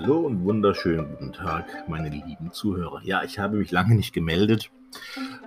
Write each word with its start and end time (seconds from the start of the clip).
Hallo 0.00 0.20
und 0.20 0.44
wunderschönen 0.44 1.08
guten 1.10 1.32
Tag, 1.32 1.88
meine 1.88 2.08
lieben 2.08 2.52
Zuhörer. 2.52 3.00
Ja, 3.02 3.24
ich 3.24 3.40
habe 3.40 3.56
mich 3.56 3.72
lange 3.72 3.96
nicht 3.96 4.12
gemeldet. 4.12 4.70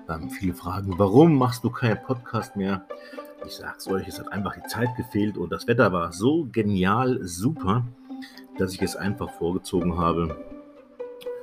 Ähm, 0.10 0.30
viele 0.30 0.54
fragen, 0.54 1.00
warum 1.00 1.38
machst 1.38 1.64
du 1.64 1.70
keinen 1.70 2.04
Podcast 2.04 2.58
mehr? 2.58 2.86
Ich 3.46 3.54
sag's 3.54 3.88
euch, 3.88 4.10
es 4.10 4.20
hat 4.20 4.30
einfach 4.34 4.54
die 4.54 4.68
Zeit 4.68 4.90
gefehlt 4.98 5.38
und 5.38 5.54
das 5.54 5.68
Wetter 5.68 5.94
war 5.94 6.12
so 6.12 6.50
genial, 6.52 7.20
super, 7.24 7.86
dass 8.58 8.74
ich 8.74 8.82
es 8.82 8.98
einfach 8.98 9.32
vorgezogen 9.36 9.98
habe, 9.98 10.36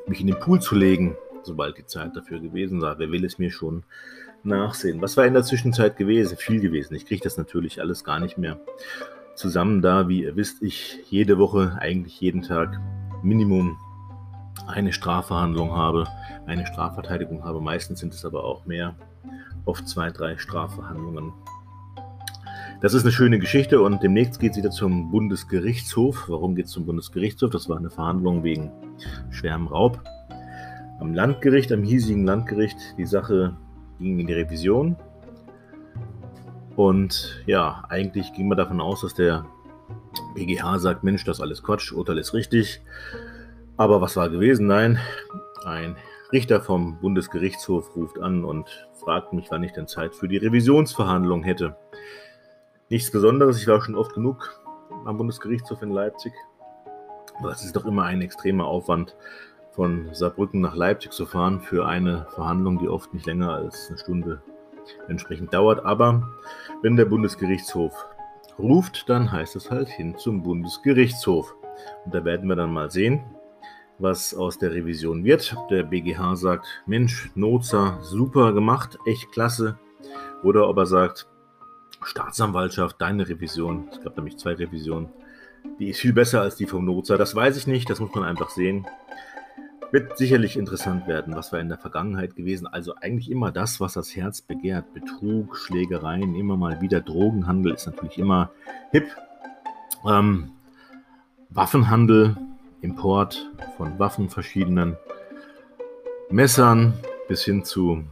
mich 0.06 0.20
in 0.20 0.26
den 0.26 0.38
Pool 0.38 0.60
zu 0.60 0.74
legen, 0.74 1.16
sobald 1.42 1.78
die 1.78 1.86
Zeit 1.86 2.14
dafür 2.14 2.40
gewesen 2.40 2.82
war. 2.82 2.98
Wer 2.98 3.10
will 3.10 3.24
es 3.24 3.38
mir 3.38 3.50
schon 3.50 3.84
nachsehen? 4.42 5.00
Was 5.00 5.16
war 5.16 5.24
in 5.24 5.32
der 5.32 5.44
Zwischenzeit 5.44 5.96
gewesen? 5.96 6.36
Viel 6.36 6.60
gewesen. 6.60 6.94
Ich 6.94 7.06
kriege 7.06 7.24
das 7.24 7.38
natürlich 7.38 7.80
alles 7.80 8.04
gar 8.04 8.20
nicht 8.20 8.36
mehr 8.36 8.60
zusammen, 9.34 9.80
da, 9.80 10.08
wie 10.08 10.24
ihr 10.24 10.36
wisst, 10.36 10.62
ich 10.62 10.98
jede 11.08 11.38
Woche, 11.38 11.78
eigentlich 11.80 12.20
jeden 12.20 12.42
Tag 12.42 12.78
Minimum 13.22 13.78
eine 14.66 14.92
Strafverhandlung 14.92 15.74
habe, 15.74 16.06
eine 16.46 16.66
Strafverteidigung 16.66 17.44
habe. 17.44 17.60
Meistens 17.60 18.00
sind 18.00 18.14
es 18.14 18.24
aber 18.24 18.44
auch 18.44 18.66
mehr, 18.66 18.94
oft 19.64 19.88
zwei, 19.88 20.10
drei 20.10 20.36
Strafverhandlungen. 20.36 21.32
Das 22.80 22.94
ist 22.94 23.02
eine 23.02 23.12
schöne 23.12 23.38
Geschichte 23.38 23.80
und 23.80 24.02
demnächst 24.02 24.38
geht 24.38 24.52
es 24.52 24.58
wieder 24.58 24.70
zum 24.70 25.10
Bundesgerichtshof. 25.10 26.28
Warum 26.28 26.54
geht 26.54 26.66
es 26.66 26.72
zum 26.72 26.86
Bundesgerichtshof? 26.86 27.50
Das 27.50 27.68
war 27.68 27.76
eine 27.76 27.90
Verhandlung 27.90 28.44
wegen 28.44 28.70
schwerem 29.30 29.66
Raub. 29.66 30.00
Am 31.00 31.12
Landgericht, 31.12 31.72
am 31.72 31.82
hiesigen 31.82 32.24
Landgericht, 32.24 32.76
die 32.96 33.06
Sache 33.06 33.56
ging 33.98 34.18
in 34.20 34.26
die 34.28 34.32
Revision. 34.32 34.96
Und 36.76 37.42
ja, 37.46 37.84
eigentlich 37.88 38.32
ging 38.32 38.46
man 38.46 38.56
davon 38.58 38.80
aus, 38.80 39.00
dass 39.00 39.14
der 39.14 39.44
BGH 40.34 40.78
sagt, 40.78 41.04
Mensch, 41.04 41.24
das 41.24 41.38
ist 41.38 41.42
alles 41.42 41.62
Quatsch, 41.62 41.92
Urteil 41.92 42.18
ist 42.18 42.34
richtig. 42.34 42.80
Aber 43.76 44.00
was 44.00 44.16
war 44.16 44.28
gewesen? 44.28 44.66
Nein, 44.66 44.98
ein 45.64 45.96
Richter 46.32 46.60
vom 46.60 46.98
Bundesgerichtshof 47.00 47.94
ruft 47.96 48.18
an 48.18 48.44
und 48.44 48.88
fragt 49.02 49.32
mich, 49.32 49.46
wann 49.50 49.62
ich 49.62 49.72
denn 49.72 49.86
Zeit 49.86 50.14
für 50.14 50.28
die 50.28 50.36
Revisionsverhandlung 50.36 51.42
hätte. 51.42 51.76
Nichts 52.90 53.10
Besonderes, 53.10 53.60
ich 53.60 53.66
war 53.66 53.80
schon 53.80 53.94
oft 53.94 54.14
genug 54.14 54.60
am 55.04 55.16
Bundesgerichtshof 55.16 55.82
in 55.82 55.90
Leipzig. 55.90 56.32
Aber 57.38 57.50
es 57.50 57.64
ist 57.64 57.76
doch 57.76 57.86
immer 57.86 58.04
ein 58.04 58.20
extremer 58.20 58.66
Aufwand, 58.66 59.16
von 59.78 60.12
Saarbrücken 60.12 60.60
nach 60.60 60.74
Leipzig 60.74 61.12
zu 61.12 61.24
fahren 61.24 61.60
für 61.60 61.86
eine 61.86 62.26
Verhandlung, 62.34 62.80
die 62.80 62.88
oft 62.88 63.14
nicht 63.14 63.26
länger 63.26 63.54
als 63.54 63.88
eine 63.88 63.98
Stunde 63.98 64.42
entsprechend 65.06 65.54
dauert. 65.54 65.84
Aber 65.84 66.28
wenn 66.82 66.96
der 66.96 67.04
Bundesgerichtshof 67.04 67.94
ruft, 68.58 69.08
dann 69.08 69.30
heißt 69.30 69.56
es 69.56 69.70
halt 69.70 69.88
hin 69.88 70.16
zum 70.16 70.42
Bundesgerichtshof. 70.42 71.54
Und 72.04 72.14
da 72.14 72.24
werden 72.24 72.48
wir 72.48 72.56
dann 72.56 72.72
mal 72.72 72.90
sehen, 72.90 73.24
was 73.98 74.34
aus 74.34 74.58
der 74.58 74.72
Revision 74.72 75.24
wird. 75.24 75.54
Ob 75.56 75.68
der 75.68 75.84
BGH 75.84 76.36
sagt, 76.36 76.66
Mensch, 76.86 77.30
Notzer, 77.34 77.98
super 78.02 78.52
gemacht, 78.52 78.98
echt 79.06 79.30
klasse. 79.32 79.78
Oder 80.42 80.68
ob 80.68 80.76
er 80.78 80.86
sagt, 80.86 81.26
Staatsanwaltschaft, 82.02 83.00
deine 83.00 83.28
Revision, 83.28 83.88
es 83.90 84.00
gab 84.00 84.16
nämlich 84.16 84.38
zwei 84.38 84.54
Revisionen, 84.54 85.08
die 85.78 85.88
ist 85.88 86.00
viel 86.00 86.12
besser 86.12 86.40
als 86.40 86.56
die 86.56 86.66
vom 86.66 86.84
Notzer. 86.84 87.18
Das 87.18 87.34
weiß 87.34 87.56
ich 87.56 87.66
nicht, 87.66 87.90
das 87.90 88.00
muss 88.00 88.14
man 88.14 88.24
einfach 88.24 88.50
sehen. 88.50 88.86
Wird 89.90 90.18
sicherlich 90.18 90.56
interessant 90.56 91.06
werden, 91.06 91.34
was 91.34 91.52
war 91.52 91.60
in 91.60 91.68
der 91.68 91.78
Vergangenheit 91.78 92.36
gewesen. 92.36 92.66
Also 92.66 92.94
eigentlich 92.96 93.30
immer 93.30 93.50
das, 93.50 93.80
was 93.80 93.94
das 93.94 94.14
Herz 94.14 94.42
begehrt. 94.42 94.92
Betrug, 94.92 95.56
Schlägereien, 95.56 96.34
immer 96.34 96.56
mal 96.56 96.80
wieder 96.82 97.00
Drogenhandel 97.00 97.72
ist 97.72 97.86
natürlich 97.86 98.18
immer 98.18 98.50
hip. 98.90 99.06
Ähm, 100.06 100.50
Waffenhandel, 101.48 102.36
Import 102.82 103.50
von 103.76 103.98
Waffen 103.98 104.28
verschiedenen 104.28 104.96
Messern 106.30 106.92
bis 107.26 107.44
hin 107.44 107.64
zu 107.64 108.04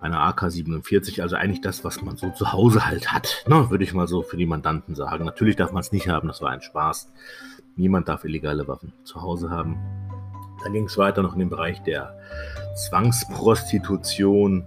einer 0.00 0.20
AK-47, 0.20 1.22
also 1.22 1.36
eigentlich 1.36 1.62
das, 1.62 1.82
was 1.82 2.02
man 2.02 2.16
so 2.16 2.30
zu 2.30 2.52
Hause 2.52 2.86
halt 2.86 3.12
hat, 3.12 3.44
ne, 3.48 3.70
würde 3.70 3.84
ich 3.84 3.94
mal 3.94 4.06
so 4.06 4.22
für 4.22 4.36
die 4.36 4.46
Mandanten 4.46 4.94
sagen. 4.94 5.24
Natürlich 5.24 5.56
darf 5.56 5.72
man 5.72 5.80
es 5.80 5.92
nicht 5.92 6.08
haben, 6.08 6.28
das 6.28 6.42
war 6.42 6.50
ein 6.50 6.60
Spaß. 6.60 7.10
Niemand 7.76 8.08
darf 8.08 8.24
illegale 8.24 8.68
Waffen 8.68 8.92
zu 9.04 9.22
Hause 9.22 9.50
haben. 9.50 9.78
Dann 10.64 10.72
ging 10.72 10.86
es 10.86 10.98
weiter 10.98 11.22
noch 11.22 11.34
in 11.34 11.40
den 11.40 11.50
Bereich 11.50 11.82
der 11.82 12.16
Zwangsprostitution, 12.74 14.66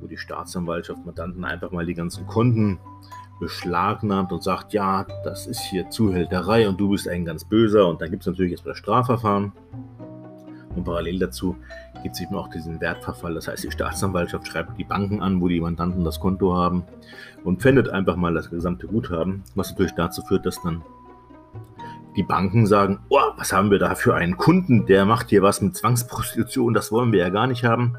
wo 0.00 0.06
die 0.06 0.18
Staatsanwaltschaft 0.18 1.06
Mandanten 1.06 1.44
einfach 1.44 1.70
mal 1.70 1.86
die 1.86 1.94
ganzen 1.94 2.26
Konten 2.26 2.78
beschlagnahmt 3.40 4.32
und 4.32 4.42
sagt, 4.42 4.72
ja, 4.72 5.06
das 5.24 5.46
ist 5.46 5.60
hier 5.60 5.88
Zuhälterei 5.88 6.68
und 6.68 6.78
du 6.78 6.90
bist 6.90 7.08
ein 7.08 7.24
ganz 7.24 7.44
böser. 7.44 7.88
Und 7.88 8.02
dann 8.02 8.10
gibt 8.10 8.22
es 8.22 8.26
natürlich 8.26 8.52
jetzt 8.52 8.66
das 8.66 8.76
Strafverfahren. 8.76 9.52
Und 10.76 10.84
parallel 10.84 11.18
dazu 11.18 11.56
gibt 12.02 12.14
es 12.14 12.20
eben 12.20 12.36
auch 12.36 12.48
diesen 12.48 12.80
Wertverfall. 12.80 13.34
Das 13.34 13.48
heißt, 13.48 13.64
die 13.64 13.70
Staatsanwaltschaft 13.70 14.46
schreibt 14.46 14.78
die 14.78 14.84
Banken 14.84 15.22
an, 15.22 15.40
wo 15.40 15.48
die 15.48 15.60
Mandanten 15.60 16.04
das 16.04 16.20
Konto 16.20 16.54
haben 16.54 16.84
und 17.44 17.60
pfändet 17.60 17.88
einfach 17.88 18.16
mal 18.16 18.34
das 18.34 18.50
gesamte 18.50 18.86
Guthaben, 18.86 19.42
was 19.54 19.70
natürlich 19.70 19.94
dazu 19.94 20.22
führt, 20.22 20.46
dass 20.46 20.62
dann 20.62 20.82
die 22.16 22.22
Banken 22.22 22.66
sagen, 22.66 23.00
oh, 23.08 23.20
was 23.36 23.52
haben 23.52 23.70
wir 23.70 23.78
da 23.78 23.94
für 23.94 24.14
einen 24.14 24.36
Kunden, 24.36 24.86
der 24.86 25.04
macht 25.04 25.30
hier 25.30 25.42
was 25.42 25.60
mit 25.60 25.76
Zwangsprostitution, 25.76 26.74
das 26.74 26.90
wollen 26.90 27.12
wir 27.12 27.20
ja 27.20 27.28
gar 27.28 27.46
nicht 27.46 27.64
haben. 27.64 27.96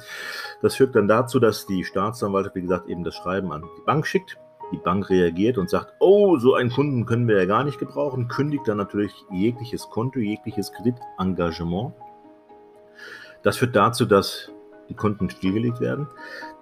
Das 0.61 0.75
führt 0.75 0.95
dann 0.95 1.07
dazu, 1.07 1.39
dass 1.39 1.65
die 1.65 1.83
Staatsanwaltschaft, 1.83 2.55
wie 2.55 2.61
gesagt, 2.61 2.89
eben 2.89 3.03
das 3.03 3.15
Schreiben 3.15 3.51
an 3.51 3.63
die 3.77 3.85
Bank 3.85 4.05
schickt. 4.05 4.37
Die 4.71 4.77
Bank 4.77 5.09
reagiert 5.09 5.57
und 5.57 5.69
sagt, 5.69 5.93
oh, 5.99 6.37
so 6.37 6.55
einen 6.55 6.69
Kunden 6.69 7.05
können 7.05 7.27
wir 7.27 7.37
ja 7.37 7.45
gar 7.45 7.65
nicht 7.65 7.77
gebrauchen, 7.77 8.29
kündigt 8.29 8.67
dann 8.67 8.77
natürlich 8.77 9.13
jegliches 9.29 9.89
Konto, 9.89 10.19
jegliches 10.19 10.71
Kreditengagement. 10.71 11.93
Das 13.43 13.57
führt 13.57 13.75
dazu, 13.75 14.05
dass 14.05 14.49
die 14.87 14.95
Konten 14.95 15.29
stillgelegt 15.29 15.79
werden, 15.79 16.07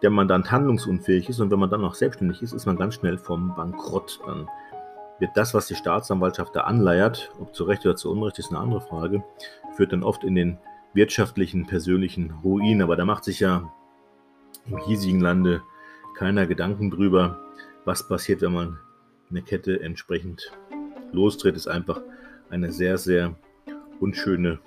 der 0.01 0.09
Mandant 0.09 0.51
handlungsunfähig 0.51 1.29
ist 1.29 1.39
und 1.39 1.51
wenn 1.51 1.59
man 1.59 1.69
dann 1.69 1.81
noch 1.81 1.95
selbstständig 1.95 2.41
ist, 2.41 2.53
ist 2.53 2.65
man 2.65 2.77
ganz 2.77 2.95
schnell 2.95 3.17
vom 3.17 3.55
Bankrott 3.55 4.19
dann 4.25 4.47
wird 5.19 5.31
das, 5.35 5.53
was 5.53 5.67
die 5.67 5.75
Staatsanwaltschaft 5.75 6.55
da 6.55 6.61
anleiert, 6.61 7.31
ob 7.39 7.53
zu 7.53 7.65
Recht 7.65 7.85
oder 7.85 7.95
zu 7.95 8.11
Unrecht, 8.11 8.39
ist 8.39 8.49
eine 8.49 8.59
andere 8.59 8.81
Frage, 8.81 9.23
führt 9.75 9.91
dann 9.91 10.03
oft 10.03 10.23
in 10.23 10.35
den 10.35 10.57
wirtschaftlichen, 10.93 11.67
persönlichen 11.67 12.31
Ruin. 12.43 12.81
Aber 12.81 12.95
da 12.95 13.05
macht 13.05 13.23
sich 13.23 13.39
ja 13.39 13.71
im 14.67 14.77
hiesigen 14.79 15.19
Lande 15.19 15.61
keiner 16.17 16.47
Gedanken 16.47 16.89
drüber, 16.89 17.39
was 17.85 18.07
passiert, 18.07 18.41
wenn 18.41 18.53
man 18.53 18.79
eine 19.29 19.41
Kette 19.41 19.81
entsprechend 19.81 20.51
lostritt. 21.11 21.55
Ist 21.55 21.67
einfach 21.67 22.01
eine 22.49 22.71
sehr, 22.71 22.97
sehr 22.97 23.35
unschöne 23.99 24.59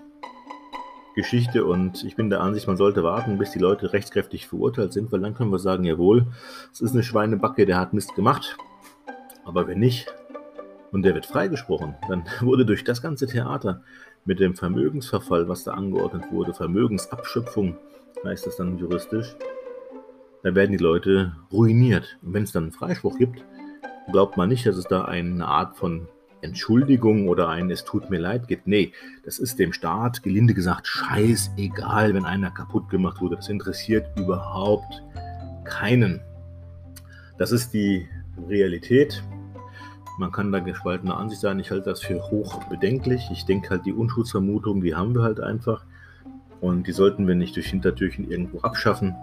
Geschichte 1.15 1.65
und 1.65 2.05
ich 2.05 2.17
bin 2.17 2.31
der 2.31 2.41
Ansicht, 2.41 2.67
man 2.67 2.79
sollte 2.79 3.03
warten, 3.03 3.37
bis 3.37 3.51
die 3.51 3.59
Leute 3.59 3.93
rechtskräftig 3.93 4.47
verurteilt 4.47 4.95
sind, 4.95 5.13
weil 5.13 5.21
dann 5.21 5.35
können 5.35 5.51
wir 5.51 5.59
sagen, 5.59 5.85
jawohl, 5.85 6.27
es 6.73 6.81
ist 6.81 6.93
eine 6.93 7.03
Schweinebacke, 7.03 7.67
der 7.67 7.79
hat 7.79 7.93
Mist 7.93 8.15
gemacht. 8.15 8.57
Aber 9.45 9.67
wenn 9.67 9.79
nicht, 9.79 10.13
und 10.93 11.03
der 11.03 11.15
wird 11.15 11.27
freigesprochen. 11.27 11.97
Dann 12.09 12.25
wurde 12.41 12.65
durch 12.65 12.85
das 12.85 13.03
ganze 13.03 13.27
Theater 13.27 13.83
mit 14.25 14.39
dem 14.39 14.55
Vermögensverfall, 14.55 15.49
was 15.49 15.65
da 15.65 15.73
angeordnet 15.73 16.31
wurde, 16.31 16.55
Vermögensabschöpfung 16.55 17.77
heißt 18.25 18.47
das 18.47 18.57
dann 18.57 18.79
juristisch, 18.79 19.35
da 20.43 20.55
werden 20.55 20.73
die 20.73 20.83
Leute 20.83 21.33
ruiniert. 21.53 22.19
Und 22.23 22.35
wenn 22.35 22.43
es 22.45 22.53
dann 22.53 22.65
einen 22.65 22.73
Freispruch 22.73 23.19
gibt, 23.19 23.45
glaubt 24.11 24.37
man 24.37 24.49
nicht, 24.49 24.67
dass 24.67 24.77
es 24.77 24.85
da 24.85 25.05
eine 25.05 25.47
Art 25.47 25.77
von 25.77 26.09
Entschuldigung 26.41 27.29
oder 27.29 27.49
ein 27.49 27.71
Es 27.71 27.85
tut 27.85 28.11
mir 28.11 28.19
leid 28.19 28.49
gibt. 28.49 28.67
Nee, 28.67 28.93
das 29.25 29.39
ist 29.39 29.61
dem 29.61 29.73
Staat, 29.73 30.25
gelinde 30.25 30.55
gesagt, 30.55 30.89
scheißegal, 30.89 32.15
wenn 32.15 32.25
einer 32.25 32.51
kaputt 32.51 32.89
gemacht 32.91 33.21
wurde. 33.21 33.37
Das 33.37 33.49
interessiert 33.49 34.09
überhaupt 34.19 35.03
keinen. 35.65 36.21
Das 37.39 37.53
ist 37.53 37.73
die 37.73 38.09
Realität. 38.49 39.23
Man 40.19 40.31
kann 40.31 40.53
da 40.53 40.59
gespaltener 40.59 41.17
Ansicht 41.17 41.41
sein. 41.41 41.59
Ich 41.59 41.71
halte 41.71 41.91
das 41.91 42.03
für 42.03 42.23
hoch 42.31 42.63
bedenklich. 42.65 43.29
Ich 43.33 43.45
denke 43.47 43.71
halt, 43.71 43.87
die 43.87 43.93
Unschuldsvermutung, 43.93 44.83
die 44.83 44.95
haben 44.95 45.15
wir 45.15 45.23
halt 45.23 45.41
einfach. 45.41 45.85
Und 46.61 46.87
die 46.87 46.93
sollten 46.93 47.27
wir 47.27 47.35
nicht 47.35 47.57
durch 47.57 47.69
Hintertürchen 47.69 48.31
irgendwo 48.31 48.61
abschaffen. 48.61 49.15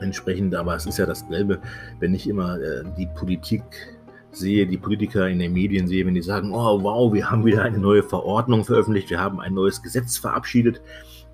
Entsprechend, 0.00 0.54
aber 0.54 0.76
es 0.76 0.86
ist 0.86 0.98
ja 0.98 1.06
dasselbe, 1.06 1.60
wenn 1.98 2.14
ich 2.14 2.28
immer 2.28 2.60
äh, 2.60 2.84
die 2.96 3.06
Politik 3.06 3.62
sehe, 4.30 4.66
die 4.66 4.78
Politiker 4.78 5.28
in 5.28 5.38
den 5.38 5.52
Medien 5.52 5.86
sehe, 5.86 6.06
wenn 6.06 6.14
die 6.14 6.22
sagen, 6.22 6.52
oh 6.52 6.82
wow, 6.82 7.12
wir 7.12 7.30
haben 7.30 7.44
wieder 7.44 7.62
eine 7.62 7.78
neue 7.78 8.02
Verordnung 8.02 8.64
veröffentlicht, 8.64 9.10
wir 9.10 9.20
haben 9.20 9.40
ein 9.40 9.54
neues 9.54 9.82
Gesetz 9.82 10.16
verabschiedet. 10.16 10.80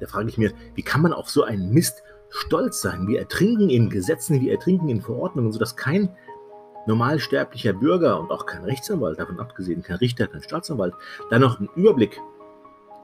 Da 0.00 0.06
frage 0.06 0.28
ich 0.28 0.38
mir, 0.38 0.52
wie 0.74 0.82
kann 0.82 1.02
man 1.02 1.12
auf 1.12 1.28
so 1.28 1.44
einen 1.44 1.70
Mist 1.70 2.02
stolz 2.30 2.80
sein? 2.80 3.06
Wir 3.06 3.20
ertrinken 3.20 3.70
in 3.70 3.90
Gesetzen, 3.90 4.40
wir 4.40 4.52
ertrinken 4.52 4.88
in 4.88 5.00
Verordnungen, 5.00 5.52
sodass 5.52 5.76
kein 5.76 6.08
normalsterblicher 6.88 7.74
Bürger 7.74 8.18
und 8.18 8.32
auch 8.32 8.46
kein 8.46 8.64
Rechtsanwalt, 8.64 9.20
davon 9.20 9.38
abgesehen, 9.38 9.82
kein 9.82 9.96
Richter, 9.96 10.26
kein 10.26 10.42
Staatsanwalt, 10.42 10.94
da 11.30 11.38
noch 11.38 11.60
einen 11.60 11.68
Überblick 11.76 12.20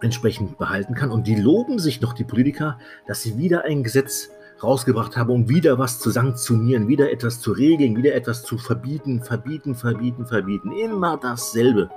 entsprechend 0.00 0.58
behalten 0.58 0.94
kann. 0.94 1.10
Und 1.10 1.26
die 1.26 1.36
loben 1.36 1.78
sich 1.78 2.00
noch, 2.00 2.12
die 2.12 2.24
Politiker, 2.24 2.78
dass 3.06 3.22
sie 3.22 3.38
wieder 3.38 3.64
ein 3.64 3.82
Gesetz 3.82 4.30
rausgebracht 4.62 5.16
haben, 5.16 5.30
um 5.30 5.48
wieder 5.48 5.78
was 5.78 6.00
zu 6.00 6.10
sanktionieren, 6.10 6.88
wieder 6.88 7.10
etwas 7.10 7.40
zu 7.40 7.52
regeln, 7.52 7.96
wieder 7.96 8.14
etwas 8.14 8.42
zu 8.42 8.58
verbieten, 8.58 9.22
verbieten, 9.22 9.74
verbieten, 9.74 10.26
verbieten. 10.26 10.72
Immer 10.72 11.16
dasselbe. 11.16 11.90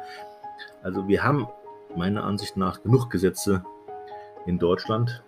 Also 0.84 1.08
wir 1.08 1.24
haben 1.24 1.48
meiner 1.96 2.24
Ansicht 2.24 2.58
nach 2.58 2.82
genug 2.82 3.10
Gesetze 3.10 3.64
in 4.46 4.60
Deutschland, 4.60 5.24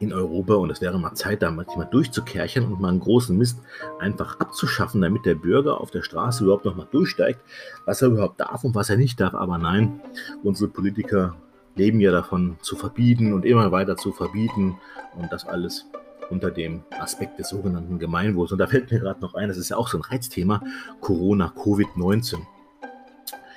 in 0.00 0.12
Europa 0.12 0.54
und 0.54 0.70
es 0.70 0.80
wäre 0.80 0.98
mal 0.98 1.14
Zeit, 1.14 1.42
da 1.42 1.50
mal 1.50 1.64
durchzukerchern 1.90 2.64
und 2.64 2.80
mal 2.80 2.88
einen 2.88 3.00
großen 3.00 3.36
Mist 3.36 3.60
einfach 4.00 4.40
abzuschaffen, 4.40 5.00
damit 5.00 5.24
der 5.24 5.34
Bürger 5.34 5.80
auf 5.80 5.90
der 5.90 6.02
Straße 6.02 6.44
überhaupt 6.44 6.64
noch 6.64 6.76
mal 6.76 6.88
durchsteigt, 6.90 7.40
was 7.86 8.02
er 8.02 8.08
überhaupt 8.08 8.40
darf 8.40 8.64
und 8.64 8.74
was 8.74 8.90
er 8.90 8.96
nicht 8.96 9.20
darf. 9.20 9.34
Aber 9.34 9.58
nein, 9.58 10.00
unsere 10.42 10.68
Politiker 10.68 11.36
leben 11.76 12.00
ja 12.00 12.12
davon 12.12 12.56
zu 12.60 12.76
verbieten 12.76 13.32
und 13.32 13.44
immer 13.44 13.72
weiter 13.72 13.96
zu 13.96 14.12
verbieten 14.12 14.78
und 15.16 15.32
das 15.32 15.46
alles 15.46 15.86
unter 16.30 16.50
dem 16.50 16.82
Aspekt 16.98 17.38
des 17.38 17.48
sogenannten 17.48 17.98
Gemeinwohls. 17.98 18.52
Und 18.52 18.58
da 18.58 18.66
fällt 18.66 18.90
mir 18.90 19.00
gerade 19.00 19.20
noch 19.20 19.34
ein, 19.34 19.48
das 19.48 19.58
ist 19.58 19.68
ja 19.68 19.76
auch 19.76 19.88
so 19.88 19.98
ein 19.98 20.02
Reizthema, 20.02 20.62
Corona, 21.00 21.52
Covid-19. 21.56 22.38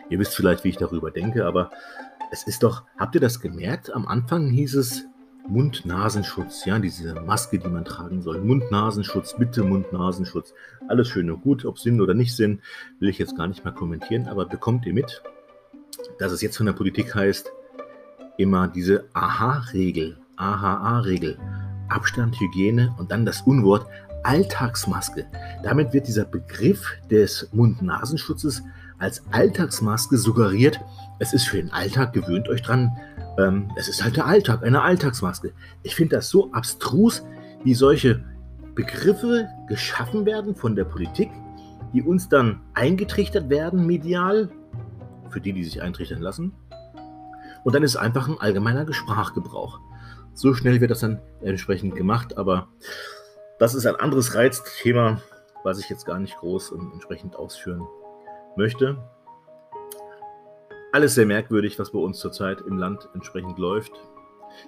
Ihr 0.10 0.20
wisst 0.20 0.36
vielleicht, 0.36 0.64
wie 0.64 0.70
ich 0.70 0.78
darüber 0.78 1.12
denke, 1.12 1.46
aber 1.46 1.72
es 2.32 2.44
ist 2.44 2.64
doch, 2.64 2.84
habt 2.98 3.16
ihr 3.16 3.22
das 3.22 3.40
gemerkt? 3.40 3.94
Am 3.94 4.08
Anfang 4.08 4.50
hieß 4.50 4.76
es 4.76 5.06
Mund-Nasenschutz, 5.50 6.66
ja, 6.66 6.78
diese 6.78 7.14
Maske, 7.22 7.58
die 7.58 7.68
man 7.68 7.86
tragen 7.86 8.22
soll. 8.22 8.42
Mund-Nasenschutz, 8.42 9.36
bitte 9.38 9.64
Mund-Nasenschutz. 9.64 10.54
Alles 10.88 11.08
schön 11.08 11.32
und 11.32 11.42
gut, 11.42 11.66
ob 11.66 11.80
Sinn 11.80 12.02
oder 12.02 12.14
nicht 12.14 12.36
Sinn, 12.36 12.62
will 13.00 13.10
ich 13.10 13.18
jetzt 13.18 13.38
gar 13.38 13.48
nicht 13.48 13.64
mehr 13.64 13.74
kommentieren, 13.74 14.28
aber 14.28 14.46
bekommt 14.46 14.86
ihr 14.86 14.94
mit, 14.94 15.24
dass 16.20 16.32
es 16.32 16.42
jetzt 16.42 16.58
von 16.58 16.66
der 16.66 16.74
Politik 16.74 17.16
heißt, 17.16 17.52
immer 18.38 18.68
diese 18.68 19.06
AHA-Regel, 19.14 20.18
AHA-Regel, 20.36 21.38
Abstand, 21.90 22.40
Hygiene 22.40 22.94
und 22.98 23.12
dann 23.12 23.26
das 23.26 23.42
Unwort 23.42 23.88
Alltagsmaske. 24.24 25.26
Damit 25.64 25.94
wird 25.94 26.08
dieser 26.08 26.26
Begriff 26.26 26.86
des 27.10 27.48
Mund-Nasenschutzes 27.54 28.62
als 29.00 29.24
Alltagsmaske 29.32 30.18
suggeriert. 30.18 30.80
Es 31.20 31.34
ist 31.34 31.48
für 31.48 31.58
den 31.58 31.72
Alltag, 31.72 32.14
gewöhnt 32.14 32.50
euch 32.50 32.62
dran. 32.62 32.96
Ähm, 33.38 33.72
es 33.76 33.88
ist 33.88 34.04
halt 34.04 34.18
der 34.18 34.26
Alltag, 34.26 34.64
eine 34.64 34.82
Alltagsmaske. 34.82 35.54
Ich 35.84 35.96
finde 35.96 36.16
das 36.18 36.30
so 36.30 36.52
abstrus, 36.52 37.24
wie 37.64 37.74
solche 37.74 38.24
Begriffe 38.76 39.48
geschaffen 39.68 40.26
werden 40.26 40.56
von 40.56 40.76
der 40.76 40.86
Politik, 40.86 41.30
die 41.94 42.02
uns 42.02 42.30
dann 42.30 42.62
eingetrichtert 42.74 43.50
werden 43.50 43.86
medial, 43.86 44.50
für 45.30 45.42
die, 45.42 45.54
die 45.54 45.64
sich 45.64 45.82
eintrichtern 45.82 46.22
lassen. 46.22 46.54
Und 47.64 47.76
dann 47.76 47.84
ist 47.84 47.92
es 47.92 47.98
einfach 47.98 48.28
ein 48.28 48.40
allgemeiner 48.40 48.92
Sprachgebrauch. 48.94 49.80
So 50.34 50.54
schnell 50.54 50.80
wird 50.80 50.92
das 50.92 51.00
dann 51.00 51.20
entsprechend 51.42 51.96
gemacht, 51.96 52.38
aber 52.38 52.68
das 53.60 53.74
ist 53.74 53.88
ein 53.88 53.96
anderes 53.96 54.36
Reizthema, 54.36 55.20
was 55.64 55.80
ich 55.80 55.90
jetzt 55.90 56.06
gar 56.06 56.20
nicht 56.20 56.38
groß 56.38 56.70
und 56.70 56.94
entsprechend 56.94 57.36
ausführen 57.36 57.88
möchte. 58.58 58.98
Alles 60.92 61.16
sehr 61.16 61.26
merkwürdig, 61.26 61.78
was 61.80 61.92
bei 61.92 62.00
uns 62.00 62.20
zurzeit 62.20 62.62
im 62.62 62.78
Land 62.78 63.08
entsprechend 63.14 63.60
läuft, 63.60 63.92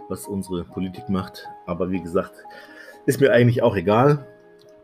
was 0.09 0.27
unsere 0.27 0.63
Politik 0.63 1.09
macht. 1.09 1.47
Aber 1.65 1.89
wie 1.89 2.01
gesagt, 2.01 2.33
ist 3.05 3.19
mir 3.19 3.31
eigentlich 3.31 3.63
auch 3.63 3.75
egal. 3.75 4.27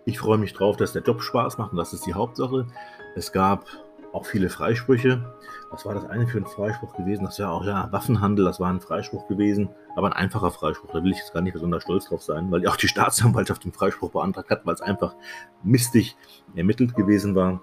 Ich 0.05 0.19
freue 0.19 0.37
mich 0.37 0.53
drauf, 0.53 0.77
dass 0.77 0.93
der 0.93 1.01
Job 1.01 1.21
Spaß 1.21 1.57
macht 1.57 1.71
und 1.71 1.77
das 1.77 1.93
ist 1.93 2.05
die 2.05 2.13
Hauptsache. 2.13 2.67
Es 3.15 3.31
gab 3.31 3.65
auch 4.15 4.25
viele 4.25 4.49
Freisprüche. 4.49 5.21
Was 5.71 5.85
war 5.85 5.93
das 5.93 6.05
eine 6.05 6.25
für 6.25 6.37
ein 6.37 6.45
Freispruch 6.45 6.95
gewesen? 6.95 7.25
Das 7.25 7.37
war 7.39 7.51
auch 7.51 7.65
ja 7.65 7.89
Waffenhandel, 7.91 8.45
das 8.45 8.59
war 8.59 8.69
ein 8.69 8.79
Freispruch 8.79 9.27
gewesen, 9.27 9.69
aber 9.95 10.07
ein 10.07 10.13
einfacher 10.13 10.51
Freispruch. 10.51 10.91
Da 10.91 11.03
will 11.03 11.11
ich 11.11 11.17
jetzt 11.17 11.33
gar 11.33 11.41
nicht 11.41 11.53
besonders 11.53 11.83
stolz 11.83 12.07
drauf 12.07 12.23
sein, 12.23 12.49
weil 12.49 12.65
auch 12.67 12.77
die 12.77 12.87
Staatsanwaltschaft 12.87 13.65
den 13.65 13.73
Freispruch 13.73 14.11
beantragt 14.11 14.49
hat, 14.49 14.65
weil 14.65 14.73
es 14.73 14.81
einfach 14.81 15.15
mistig 15.63 16.15
ermittelt 16.55 16.95
gewesen 16.95 17.35
war. 17.35 17.61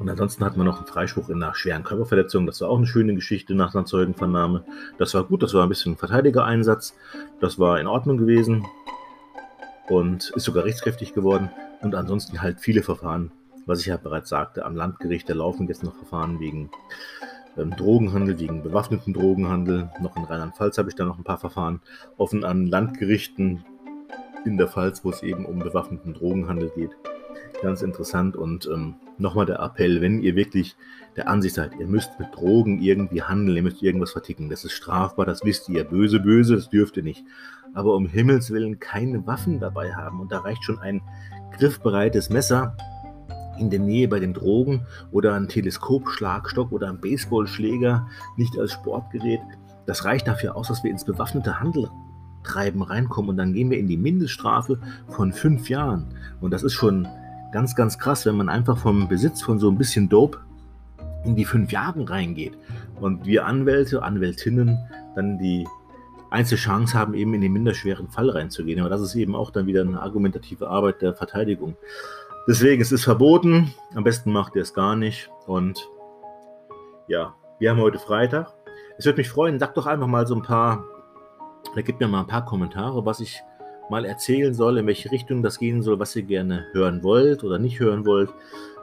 Und 0.00 0.08
ansonsten 0.08 0.42
hatten 0.46 0.58
wir 0.58 0.64
noch 0.64 0.78
einen 0.78 0.86
Freispruch 0.86 1.28
in 1.28 1.42
einer 1.42 1.54
schweren 1.54 1.84
Körperverletzung. 1.84 2.46
Das 2.46 2.62
war 2.62 2.70
auch 2.70 2.78
eine 2.78 2.86
schöne 2.86 3.14
Geschichte 3.14 3.54
nach 3.54 3.74
einer 3.74 3.84
Zeugenvernahme. 3.84 4.64
Das 4.96 5.12
war 5.12 5.24
gut, 5.24 5.42
das 5.42 5.52
war 5.52 5.64
ein 5.64 5.68
bisschen 5.68 5.98
Verteidigereinsatz. 5.98 6.94
Das 7.38 7.58
war 7.58 7.78
in 7.78 7.86
Ordnung 7.86 8.16
gewesen 8.16 8.66
und 9.90 10.32
ist 10.34 10.44
sogar 10.44 10.64
rechtskräftig 10.64 11.12
geworden. 11.12 11.50
Und 11.82 11.94
ansonsten 11.94 12.40
halt 12.40 12.60
viele 12.60 12.82
Verfahren, 12.82 13.30
was 13.66 13.80
ich 13.80 13.86
ja 13.86 13.98
bereits 13.98 14.30
sagte, 14.30 14.64
am 14.64 14.74
Landgericht. 14.74 15.28
Da 15.28 15.34
laufen 15.34 15.68
jetzt 15.68 15.84
noch 15.84 15.94
Verfahren 15.94 16.40
wegen 16.40 16.70
ähm, 17.58 17.76
Drogenhandel, 17.76 18.40
wegen 18.40 18.62
bewaffneten 18.62 19.12
Drogenhandel. 19.12 19.90
Noch 20.00 20.16
in 20.16 20.24
Rheinland-Pfalz 20.24 20.78
habe 20.78 20.88
ich 20.88 20.94
da 20.94 21.04
noch 21.04 21.18
ein 21.18 21.24
paar 21.24 21.38
Verfahren 21.38 21.82
offen 22.16 22.42
an 22.42 22.66
Landgerichten 22.66 23.66
in 24.46 24.56
der 24.56 24.68
Pfalz, 24.68 25.04
wo 25.04 25.10
es 25.10 25.22
eben 25.22 25.44
um 25.44 25.58
bewaffneten 25.58 26.14
Drogenhandel 26.14 26.70
geht. 26.70 26.92
Ganz 27.60 27.82
interessant 27.82 28.34
und 28.34 28.64
ähm, 28.64 28.94
nochmal 29.20 29.46
der 29.46 29.60
Appell, 29.60 30.00
wenn 30.00 30.22
ihr 30.22 30.36
wirklich 30.36 30.76
der 31.16 31.28
Ansicht 31.28 31.54
seid, 31.54 31.72
ihr 31.78 31.86
müsst 31.86 32.18
mit 32.18 32.34
Drogen 32.34 32.80
irgendwie 32.80 33.22
handeln, 33.22 33.56
ihr 33.56 33.62
müsst 33.62 33.82
irgendwas 33.82 34.12
verticken, 34.12 34.48
das 34.48 34.64
ist 34.64 34.72
strafbar, 34.72 35.26
das 35.26 35.44
wisst 35.44 35.68
ihr, 35.68 35.84
böse, 35.84 36.20
böse, 36.20 36.56
das 36.56 36.70
dürft 36.70 36.96
ihr 36.96 37.02
nicht. 37.02 37.24
Aber 37.74 37.94
um 37.94 38.06
Himmels 38.06 38.50
Willen 38.50 38.80
keine 38.80 39.26
Waffen 39.26 39.60
dabei 39.60 39.94
haben 39.94 40.20
und 40.20 40.32
da 40.32 40.40
reicht 40.40 40.64
schon 40.64 40.78
ein 40.78 41.02
griffbereites 41.56 42.30
Messer 42.30 42.76
in 43.58 43.70
der 43.70 43.80
Nähe 43.80 44.08
bei 44.08 44.18
den 44.18 44.32
Drogen 44.32 44.86
oder 45.12 45.34
ein 45.34 45.48
Teleskopschlagstock 45.48 46.72
oder 46.72 46.88
ein 46.88 47.00
Baseballschläger, 47.00 48.08
nicht 48.36 48.58
als 48.58 48.72
Sportgerät. 48.72 49.40
Das 49.86 50.04
reicht 50.04 50.26
dafür 50.26 50.56
aus, 50.56 50.68
dass 50.68 50.82
wir 50.82 50.90
ins 50.90 51.04
bewaffnete 51.04 51.60
Handel 51.60 51.90
treiben 52.42 52.82
reinkommen 52.82 53.30
und 53.30 53.36
dann 53.36 53.52
gehen 53.52 53.70
wir 53.70 53.78
in 53.78 53.86
die 53.86 53.96
Mindeststrafe 53.96 54.80
von 55.08 55.32
fünf 55.32 55.68
Jahren. 55.68 56.14
Und 56.40 56.52
das 56.52 56.62
ist 56.62 56.72
schon 56.72 57.06
ganz, 57.52 57.74
ganz 57.74 57.98
krass, 57.98 58.26
wenn 58.26 58.36
man 58.36 58.48
einfach 58.48 58.78
vom 58.78 59.08
Besitz 59.08 59.42
von 59.42 59.58
so 59.58 59.70
ein 59.70 59.78
bisschen 59.78 60.08
Dope 60.08 60.38
in 61.24 61.36
die 61.36 61.44
fünf 61.44 61.72
Jahre 61.72 62.08
reingeht. 62.08 62.56
Und 63.00 63.26
wir 63.26 63.46
Anwälte, 63.46 64.02
Anwältinnen 64.02 64.78
dann 65.14 65.38
die 65.38 65.66
einzige 66.30 66.60
Chance 66.60 66.98
haben, 66.98 67.14
eben 67.14 67.34
in 67.34 67.40
den 67.40 67.52
minderschweren 67.52 68.08
Fall 68.08 68.30
reinzugehen. 68.30 68.80
Aber 68.80 68.88
das 68.88 69.00
ist 69.00 69.14
eben 69.14 69.34
auch 69.34 69.50
dann 69.50 69.66
wieder 69.66 69.82
eine 69.82 70.00
argumentative 70.00 70.68
Arbeit 70.68 71.02
der 71.02 71.14
Verteidigung. 71.14 71.76
Deswegen, 72.48 72.80
es 72.80 72.92
ist 72.92 73.04
verboten. 73.04 73.74
Am 73.94 74.04
besten 74.04 74.32
macht 74.32 74.56
ihr 74.56 74.62
es 74.62 74.72
gar 74.72 74.96
nicht. 74.96 75.30
Und 75.46 75.88
ja, 77.08 77.34
wir 77.58 77.70
haben 77.70 77.80
heute 77.80 77.98
Freitag. 77.98 78.54
Es 78.96 79.06
würde 79.06 79.18
mich 79.18 79.28
freuen, 79.28 79.58
sagt 79.58 79.76
doch 79.76 79.86
einfach 79.86 80.06
mal 80.06 80.26
so 80.26 80.34
ein 80.34 80.42
paar, 80.42 80.84
oder 81.72 81.82
gebt 81.82 82.00
mir 82.00 82.08
mal 82.08 82.20
ein 82.20 82.26
paar 82.26 82.44
Kommentare, 82.44 83.04
was 83.04 83.20
ich 83.20 83.42
mal 83.90 84.04
erzählen 84.04 84.54
soll, 84.54 84.78
in 84.78 84.86
welche 84.86 85.10
Richtung 85.10 85.42
das 85.42 85.58
gehen 85.58 85.82
soll, 85.82 85.98
was 85.98 86.16
ihr 86.16 86.22
gerne 86.22 86.66
hören 86.72 87.02
wollt 87.02 87.44
oder 87.44 87.58
nicht 87.58 87.80
hören 87.80 88.06
wollt. 88.06 88.30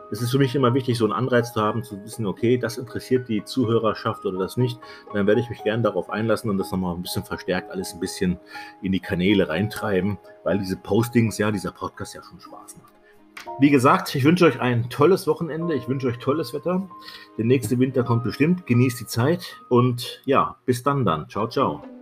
Es 0.10 0.22
ist 0.22 0.32
für 0.32 0.38
mich 0.38 0.56
immer 0.56 0.74
wichtig, 0.74 0.98
so 0.98 1.04
einen 1.04 1.14
Anreiz 1.14 1.52
zu 1.52 1.62
haben, 1.62 1.84
zu 1.84 2.02
wissen, 2.04 2.26
okay, 2.26 2.58
das 2.58 2.78
interessiert 2.78 3.28
die 3.28 3.44
Zuhörerschaft 3.44 4.26
oder 4.26 4.40
das 4.40 4.56
nicht. 4.56 4.80
Dann 5.14 5.28
werde 5.28 5.42
ich 5.42 5.50
mich 5.50 5.64
gerne 5.64 5.84
darauf 5.84 6.10
einlassen 6.10 6.50
und 6.50 6.58
das 6.58 6.72
nochmal 6.72 6.96
ein 6.96 7.02
bisschen 7.02 7.26
verstärkt 7.26 7.72
alles 7.72 7.94
ein 7.94 8.00
bisschen 8.00 8.40
in 8.82 8.94
die 8.94 9.02
Kanäle 9.02 9.50
reintreiben, 9.50 10.18
weil 10.46 10.60
diese 10.60 10.78
Postings, 10.78 11.38
ja, 11.38 11.52
dieser 11.52 11.72
Podcast 11.72 12.16
ja 12.16 12.24
schon 12.24 12.40
Spaß 12.40 12.78
macht. 12.78 12.94
Wie 13.60 13.70
gesagt, 13.70 14.14
ich 14.16 14.24
wünsche 14.24 14.46
euch 14.46 14.60
ein 14.60 14.90
tolles 14.90 15.28
Wochenende. 15.28 15.76
Ich 15.76 15.88
wünsche 15.88 16.08
euch 16.08 16.18
tolles 16.20 16.54
Wetter. 16.54 16.88
Der 17.38 17.46
nächste 17.46 17.80
Winter 17.80 18.04
kommt 18.04 18.24
bestimmt. 18.24 18.66
Genießt 18.66 19.00
die 19.00 19.06
Zeit 19.06 19.58
und 19.70 20.22
ja, 20.26 20.58
bis 20.66 20.84
dann 20.84 21.06
dann. 21.06 21.28
Ciao, 21.30 21.48
ciao. 21.48 21.97